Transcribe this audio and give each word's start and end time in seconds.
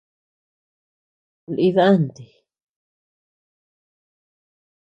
Lï 1.55 1.69
danti. 1.75 2.27